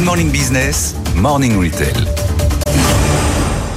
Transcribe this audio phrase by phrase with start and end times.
[0.00, 2.29] Good Morning Business, Morning Retail.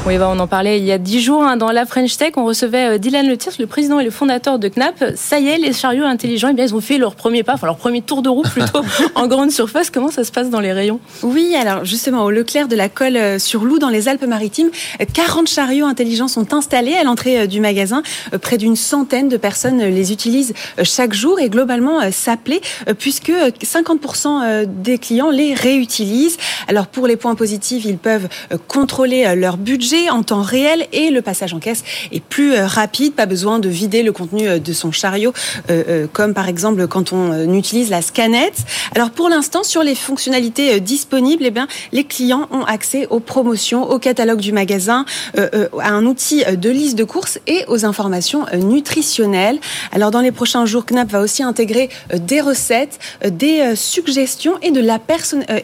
[0.05, 2.33] Oui, bah on en parlait il y a dix jours hein, dans la French Tech.
[2.35, 5.13] On recevait euh, Dylan Le le président et le fondateur de Knapp.
[5.15, 7.67] Ça y est, les chariots intelligents, eh bien, ils ont fait leur premier pas, enfin
[7.67, 8.81] leur premier tour de roue plutôt
[9.15, 9.89] en grande surface.
[9.89, 10.99] Comment ça se passe dans les rayons?
[11.21, 14.71] Oui, alors justement, au Leclerc de la Colle euh, sur Loup, dans les Alpes-Maritimes,
[15.13, 18.03] 40 chariots intelligents sont installés à l'entrée euh, du magasin.
[18.41, 22.59] Près d'une centaine de personnes les utilisent chaque jour et globalement s'appelait
[22.99, 26.37] puisque 50% des clients les réutilisent.
[26.67, 28.27] Alors pour les points positifs, ils peuvent
[28.67, 33.13] contrôler leur budget en temps réel et le passage en caisse est plus euh, rapide,
[33.13, 35.33] pas besoin de vider le contenu euh, de son chariot,
[35.69, 38.63] euh, comme par exemple quand on utilise la scanette.
[38.95, 43.89] Alors pour l'instant, sur les fonctionnalités disponibles, eh bien, les clients ont accès aux promotions,
[43.89, 49.59] au catalogue du magasin, à un outil de liste de courses et aux informations nutritionnelles.
[49.91, 54.81] Alors dans les prochains jours, Knapp va aussi intégrer des recettes, des suggestions et de
[54.81, 54.99] la,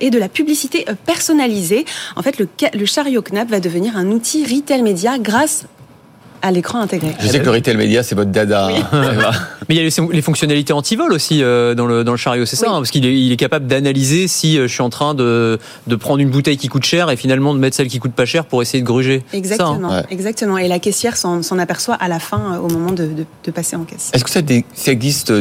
[0.01, 1.85] et de la publicité personnalisée.
[2.15, 5.65] En fait, le, le chariot Knapp va devenir un outil retail média grâce
[6.41, 7.15] à l'écran intégré.
[7.19, 8.69] Je sais que le retail média, c'est votre dada.
[9.69, 12.55] Mais il y a les fonctionnalités anti-vol aussi euh, dans, le, dans le chariot, c'est
[12.55, 15.13] ça hein, Parce qu'il est, il est capable d'analyser si euh, je suis en train
[15.13, 18.13] de, de prendre une bouteille qui coûte cher et finalement de mettre celle qui coûte
[18.13, 19.23] pas cher pour essayer de gruger.
[19.27, 20.57] Hein exactement, exactement.
[20.57, 23.09] Et la caissière s'en, aperçoit à la fin, euh, au moment de,
[23.43, 24.09] de, passer en caisse.
[24.13, 24.41] Est-ce que ça,
[24.73, 25.31] ça existe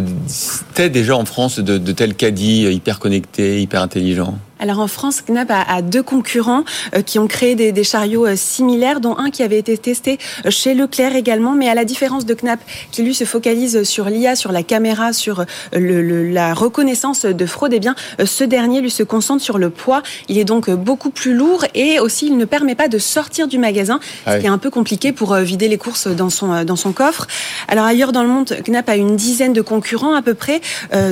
[0.76, 5.50] déjà en France de, de tels caddies hyper connectés, hyper intelligents alors en France, Knapp
[5.50, 9.58] a, deux concurrents euh, qui ont créé des, chariots euh, similaires, dont un qui avait
[9.58, 10.18] été testé
[10.48, 14.36] chez Leclerc également, mais à la différence de Knapp, qui lui se focalise sur l'IA,
[14.36, 19.42] sur la caméra, sur la reconnaissance de fraude, eh bien ce dernier lui se concentre
[19.42, 20.02] sur le poids.
[20.28, 23.58] Il est donc beaucoup plus lourd et aussi il ne permet pas de sortir du
[23.58, 26.92] magasin, ce qui est un peu compliqué pour vider les courses dans son dans son
[26.92, 27.26] coffre.
[27.68, 30.60] Alors ailleurs dans le monde, Knapp a une dizaine de concurrents à peu près,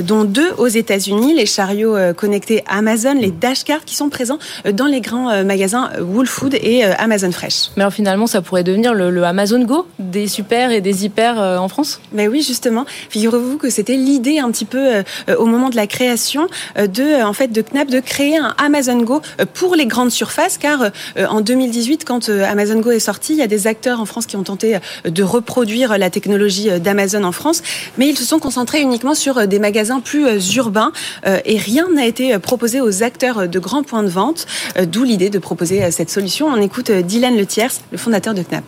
[0.03, 4.85] dont deux aux États-Unis, les chariots connectés Amazon, les dashcards qui sont présents euh, dans
[4.85, 7.71] les grands euh, magasins euh, Wool Food et Amazon Fresh.
[7.75, 11.67] Mais alors finalement, ça pourrait devenir le, Amazon Go des super et des hyper en
[11.67, 11.99] France?
[12.13, 12.85] Mais oui, justement.
[13.09, 15.03] Figurez-vous que c'était l'idée un petit peu
[15.37, 16.47] au moment de la création
[16.77, 19.21] de, en fait, de Knapp de créer un Amazon Go
[19.53, 20.91] pour les grandes surfaces, car
[21.29, 24.35] en 2018, quand Amazon Go est sorti, il y a des acteurs en France qui
[24.35, 27.61] ont tenté de reproduire la technologie d'Amazon en France,
[27.97, 30.91] mais ils se sont concentrés uniquement sur des magasins plus urbains
[31.25, 34.45] et rien n'a été proposé aux acteurs de grands points de vente,
[34.77, 36.47] euh, d'où l'idée de proposer euh, cette solution.
[36.47, 38.65] On écoute euh, Dylan Letiers, le fondateur de Knapp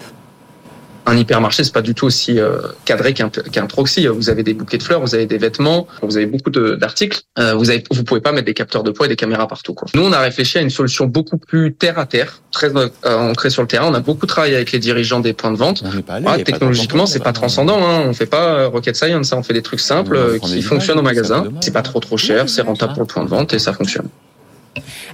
[1.09, 2.39] un hypermarché, c'est pas du tout aussi
[2.85, 4.07] cadré qu'un qu'un proxy.
[4.07, 7.21] Vous avez des bouquets de fleurs, vous avez des vêtements, vous avez beaucoup d'articles.
[7.37, 9.73] vous avez, vous pouvez pas mettre des capteurs de poids et des caméras partout.
[9.73, 9.87] Quoi.
[9.93, 12.71] Nous, on a réfléchi à une solution beaucoup plus terre à terre, très
[13.05, 13.87] ancrée sur le terrain.
[13.89, 15.83] On a beaucoup travaillé avec les dirigeants des points de vente.
[16.43, 17.79] technologiquement, c'est pas transcendant.
[17.85, 18.03] Hein.
[18.07, 19.33] On fait pas rocket science.
[19.33, 19.37] Hein.
[19.39, 21.45] On fait des trucs simples qui fonctionnent au magasin.
[21.61, 24.09] C'est pas trop trop cher, c'est rentable pour le point de vente et ça fonctionne.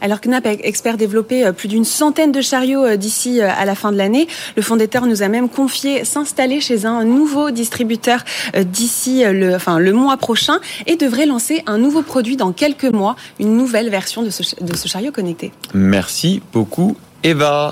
[0.02, 3.76] Alors Knapp expert développer euh, plus d'une centaine de chariots euh, d'ici euh, à la
[3.76, 4.28] fin de l'année.
[4.56, 8.24] Le fondateur nous a même confié s'installer chez un nouveau distributeur
[8.58, 13.90] d'ici le, mois prochain et devrait lancer un nouveau produit dans quelques mois, une nouvelle
[13.90, 15.52] version de ce chariot connecté.
[15.74, 17.64] Merci beaucoup Eva.